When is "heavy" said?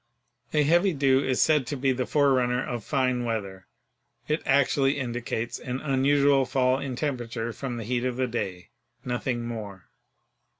0.63-0.93